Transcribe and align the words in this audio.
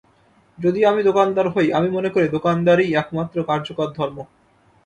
যদি 0.59 0.79
আমি 0.85 1.01
দোকানদার 1.03 1.47
হই, 1.47 1.67
আমি 1.73 1.89
মনে 1.89 2.09
করি, 2.09 2.27
দোকানদারিই 2.27 2.95
একমাত্র 2.95 3.37
কার্যকর 3.43 3.87
ধর্ম। 3.97 4.17